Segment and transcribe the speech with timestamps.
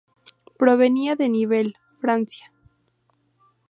[0.57, 2.51] Provenía de Nivelle, Francia.